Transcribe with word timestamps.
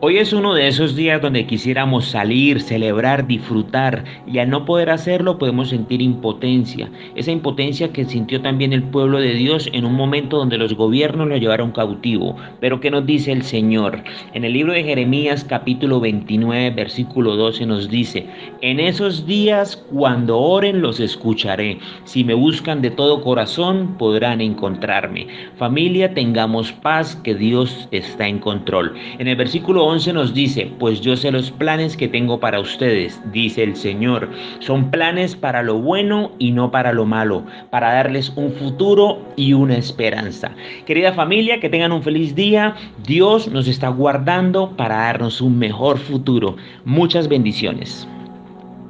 Hoy 0.00 0.18
es 0.18 0.32
uno 0.32 0.54
de 0.54 0.68
esos 0.68 0.94
días 0.94 1.20
donde 1.20 1.44
quisiéramos 1.44 2.06
salir, 2.06 2.60
celebrar, 2.60 3.26
disfrutar 3.26 4.04
y 4.28 4.38
al 4.38 4.48
no 4.48 4.64
poder 4.64 4.90
hacerlo 4.90 5.38
podemos 5.38 5.70
sentir 5.70 6.00
impotencia. 6.00 6.88
Esa 7.16 7.32
impotencia 7.32 7.92
que 7.92 8.04
sintió 8.04 8.40
también 8.40 8.72
el 8.72 8.84
pueblo 8.84 9.18
de 9.18 9.34
Dios 9.34 9.68
en 9.72 9.84
un 9.84 9.94
momento 9.94 10.36
donde 10.36 10.56
los 10.56 10.74
gobiernos 10.74 11.26
lo 11.26 11.36
llevaron 11.36 11.72
cautivo. 11.72 12.36
Pero 12.60 12.78
¿qué 12.78 12.92
nos 12.92 13.06
dice 13.06 13.32
el 13.32 13.42
Señor? 13.42 14.04
En 14.34 14.44
el 14.44 14.52
libro 14.52 14.72
de 14.72 14.84
Jeremías 14.84 15.42
capítulo 15.42 15.98
29 15.98 16.70
versículo 16.70 17.34
12 17.34 17.66
nos 17.66 17.90
dice, 17.90 18.24
en 18.60 18.78
esos 18.78 19.26
días 19.26 19.84
cuando 19.90 20.38
oren 20.38 20.80
los 20.80 21.00
escucharé. 21.00 21.76
Si 22.04 22.22
me 22.22 22.34
buscan 22.34 22.82
de 22.82 22.92
todo 22.92 23.20
corazón 23.20 23.96
podrán 23.98 24.40
encontrarme. 24.42 25.26
Familia, 25.56 26.14
tengamos 26.14 26.70
paz 26.70 27.16
que 27.16 27.34
Dios 27.34 27.88
está 27.90 28.28
en 28.28 28.38
control. 28.38 28.94
En 29.18 29.26
el 29.26 29.34
versículo 29.34 29.87
11 29.88 30.12
nos 30.12 30.34
dice, 30.34 30.70
pues 30.78 31.00
yo 31.00 31.16
sé 31.16 31.30
los 31.30 31.50
planes 31.50 31.96
que 31.96 32.08
tengo 32.08 32.38
para 32.38 32.60
ustedes, 32.60 33.18
dice 33.32 33.62
el 33.62 33.74
Señor. 33.74 34.28
Son 34.58 34.90
planes 34.90 35.34
para 35.34 35.62
lo 35.62 35.78
bueno 35.78 36.32
y 36.38 36.52
no 36.52 36.70
para 36.70 36.92
lo 36.92 37.06
malo, 37.06 37.42
para 37.70 37.94
darles 37.94 38.30
un 38.36 38.52
futuro 38.52 39.18
y 39.36 39.54
una 39.54 39.76
esperanza. 39.76 40.52
Querida 40.84 41.14
familia, 41.14 41.58
que 41.58 41.70
tengan 41.70 41.92
un 41.92 42.02
feliz 42.02 42.34
día. 42.34 42.76
Dios 43.06 43.48
nos 43.48 43.66
está 43.66 43.88
guardando 43.88 44.76
para 44.76 44.96
darnos 44.96 45.40
un 45.40 45.58
mejor 45.58 45.98
futuro. 45.98 46.56
Muchas 46.84 47.26
bendiciones. 47.26 48.06